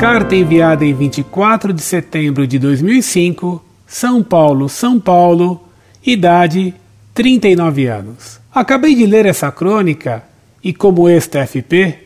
Carta 0.00 0.34
enviada 0.34 0.82
em 0.82 0.94
24 0.94 1.74
de 1.74 1.82
setembro 1.82 2.46
de 2.46 2.58
2005, 2.58 3.62
São 3.86 4.22
Paulo, 4.22 4.66
São 4.66 4.98
Paulo, 4.98 5.62
idade 6.04 6.72
39 7.12 7.86
anos. 7.86 8.40
Acabei 8.50 8.94
de 8.94 9.04
ler 9.04 9.26
essa 9.26 9.52
crônica 9.52 10.24
e, 10.64 10.72
como 10.72 11.06
esta 11.06 11.46
FP, 11.46 11.98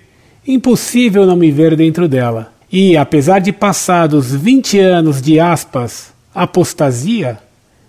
impossível 0.44 1.24
não 1.24 1.36
me 1.36 1.52
ver 1.52 1.76
dentro 1.76 2.08
dela. 2.08 2.52
E, 2.70 2.96
apesar 2.96 3.38
de 3.38 3.52
passados 3.52 4.34
20 4.34 4.76
anos 4.80 5.22
de 5.22 5.38
aspas, 5.38 6.12
apostasia, 6.34 7.38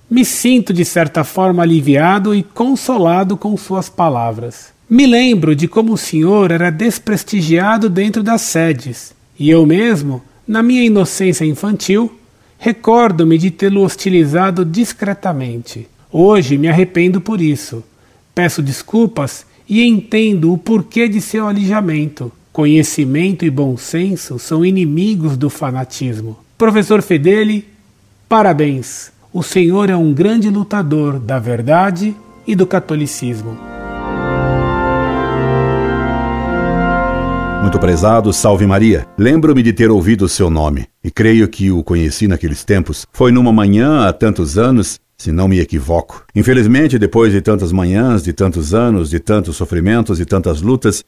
me 0.07 0.23
sinto 0.23 0.71
de 0.71 0.85
certa 0.85 1.23
forma 1.23 1.63
aliviado 1.63 2.35
e 2.35 2.43
consolado 2.43 3.35
com 3.35 3.57
suas 3.57 3.89
palavras. 3.89 4.71
Me 4.87 5.07
lembro 5.07 5.55
de 5.55 5.67
como 5.67 5.93
o 5.93 5.97
senhor 5.97 6.51
era 6.51 6.69
desprestigiado 6.69 7.89
dentro 7.89 8.21
das 8.21 8.41
sedes, 8.41 9.15
e 9.37 9.49
eu 9.49 9.65
mesmo, 9.65 10.23
na 10.47 10.63
minha 10.63 10.83
inocência 10.83 11.45
infantil, 11.45 12.11
recordo-me 12.57 13.37
de 13.37 13.51
tê-lo 13.51 13.81
hostilizado 13.81 14.63
discretamente. 14.63 15.87
Hoje 16.11 16.57
me 16.57 16.67
arrependo 16.67 17.19
por 17.19 17.41
isso. 17.41 17.83
Peço 18.33 18.61
desculpas 18.61 19.45
e 19.67 19.83
entendo 19.83 20.53
o 20.53 20.57
porquê 20.57 21.07
de 21.07 21.19
seu 21.19 21.47
alijamento. 21.47 22.31
Conhecimento 22.53 23.43
e 23.43 23.49
bom 23.49 23.75
senso 23.75 24.39
são 24.39 24.63
inimigos 24.63 25.35
do 25.35 25.49
fanatismo. 25.49 26.37
Professor 26.57 27.01
Fedeli, 27.01 27.67
parabéns. 28.29 29.11
O 29.33 29.43
senhor 29.43 29.89
é 29.89 29.95
um 29.95 30.13
grande 30.13 30.49
lutador 30.49 31.19
da 31.19 31.37
verdade 31.37 32.15
e 32.47 32.55
do 32.55 32.65
catolicismo. 32.65 33.64
Muito 37.65 37.79
prezado, 37.79 38.31
salve 38.31 38.67
Maria. 38.67 39.07
Lembro-me 39.17 39.63
de 39.63 39.73
ter 39.73 39.89
ouvido 39.89 40.25
o 40.25 40.29
seu 40.29 40.51
nome, 40.51 40.85
e 41.03 41.09
creio 41.09 41.47
que 41.47 41.71
o 41.71 41.83
conheci 41.83 42.27
naqueles 42.27 42.63
tempos. 42.63 43.07
Foi 43.11 43.31
numa 43.31 43.51
manhã 43.51 44.07
há 44.07 44.13
tantos 44.13 44.55
anos, 44.55 44.99
se 45.17 45.31
não 45.31 45.47
me 45.47 45.59
equivoco. 45.59 46.23
Infelizmente, 46.35 46.99
depois 46.99 47.33
de 47.33 47.41
tantas 47.41 47.71
manhãs, 47.71 48.21
de 48.21 48.33
tantos 48.33 48.75
anos, 48.75 49.09
de 49.09 49.19
tantos 49.19 49.55
sofrimentos 49.55 50.19
e 50.19 50.25
tantas 50.25 50.61
lutas, 50.61 51.03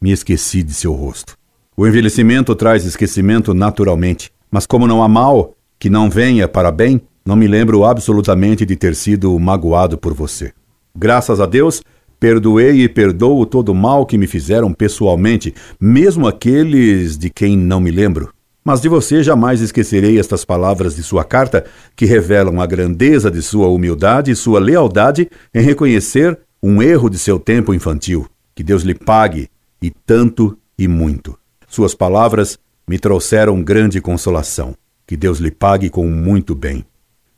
me 0.00 0.12
esqueci 0.12 0.62
de 0.62 0.72
seu 0.72 0.92
rosto. 0.92 1.36
O 1.76 1.84
envelhecimento 1.84 2.54
traz 2.54 2.84
esquecimento 2.84 3.52
naturalmente, 3.52 4.30
mas 4.48 4.64
como 4.64 4.86
não 4.86 5.02
há 5.02 5.08
mal 5.08 5.56
que 5.76 5.90
não 5.90 6.08
venha 6.08 6.46
para 6.46 6.70
bem, 6.70 7.00
não 7.24 7.34
me 7.34 7.48
lembro 7.48 7.84
absolutamente 7.84 8.64
de 8.64 8.76
ter 8.76 8.94
sido 8.94 9.36
magoado 9.40 9.98
por 9.98 10.14
você. 10.14 10.52
Graças 10.96 11.40
a 11.40 11.46
Deus, 11.46 11.82
Perdoei 12.18 12.82
e 12.82 12.88
perdoo 12.88 13.44
todo 13.44 13.70
o 13.70 13.74
mal 13.74 14.06
que 14.06 14.16
me 14.16 14.26
fizeram 14.26 14.72
pessoalmente, 14.72 15.54
mesmo 15.80 16.26
aqueles 16.26 17.18
de 17.18 17.28
quem 17.28 17.56
não 17.56 17.80
me 17.80 17.90
lembro. 17.90 18.32
Mas 18.64 18.80
de 18.80 18.88
você 18.88 19.22
jamais 19.22 19.60
esquecerei 19.60 20.18
estas 20.18 20.44
palavras 20.44 20.96
de 20.96 21.02
sua 21.02 21.22
carta, 21.22 21.64
que 21.94 22.04
revelam 22.04 22.60
a 22.60 22.66
grandeza 22.66 23.30
de 23.30 23.40
sua 23.40 23.68
humildade 23.68 24.30
e 24.30 24.36
sua 24.36 24.58
lealdade 24.58 25.30
em 25.54 25.60
reconhecer 25.60 26.36
um 26.62 26.82
erro 26.82 27.08
de 27.08 27.18
seu 27.18 27.38
tempo 27.38 27.72
infantil. 27.72 28.26
Que 28.54 28.64
Deus 28.64 28.82
lhe 28.82 28.94
pague, 28.94 29.48
e 29.80 29.90
tanto 29.90 30.58
e 30.78 30.88
muito. 30.88 31.38
Suas 31.68 31.94
palavras 31.94 32.58
me 32.88 32.98
trouxeram 32.98 33.62
grande 33.62 34.00
consolação. 34.00 34.74
Que 35.06 35.16
Deus 35.16 35.38
lhe 35.38 35.50
pague 35.50 35.88
com 35.88 36.08
muito 36.08 36.54
bem. 36.54 36.84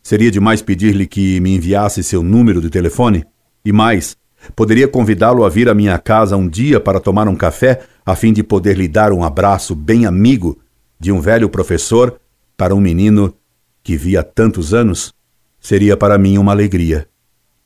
Seria 0.03 0.31
demais 0.31 0.63
pedir-lhe 0.63 1.07
que 1.07 1.39
me 1.41 1.55
enviasse 1.55 2.03
seu 2.03 2.23
número 2.23 2.63
de 2.63 2.71
telefone? 2.71 3.27
E 3.63 3.73
mais, 3.73 4.17
Poderia 4.55 4.89
convidá-lo 4.89 5.45
a 5.45 5.49
vir 5.49 5.69
à 5.69 5.75
minha 5.75 5.99
casa 5.99 6.37
um 6.37 6.49
dia 6.49 6.81
para 6.81 7.01
tomar 7.01 7.29
um 7.29 7.37
café, 7.37 7.81
a 8.05 8.15
fim 8.15 8.33
de 8.33 8.43
poder 8.43 8.77
lhe 8.77 8.89
dar 8.89 9.13
um 9.13 9.23
abraço 9.23 9.75
bem 9.75 10.07
amigo 10.07 10.59
de 10.99 11.13
um 11.13 11.21
velho 11.21 11.49
professor 11.49 12.19
para 12.57 12.75
um 12.75 12.81
menino 12.81 13.35
que 13.83 13.97
vi 13.97 14.17
há 14.17 14.23
tantos 14.23 14.75
anos? 14.75 15.13
Seria 15.61 15.97
para 15.97 16.19
mim 16.19 16.39
uma 16.39 16.53
alegria. 16.53 17.07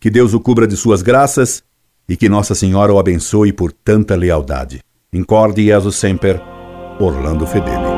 Que 0.00 0.10
Deus 0.10 0.34
o 0.34 0.40
cubra 0.40 0.66
de 0.66 0.76
suas 0.76 1.02
graças 1.02 1.62
e 2.08 2.16
que 2.16 2.28
Nossa 2.28 2.54
Senhora 2.54 2.92
o 2.92 2.98
abençoe 2.98 3.52
por 3.52 3.72
tanta 3.72 4.16
lealdade. 4.16 4.80
Incorde 5.12 5.64
Jesus 5.64 5.96
Semper, 5.96 6.40
Orlando 6.98 7.46
Fedeli. 7.46 7.91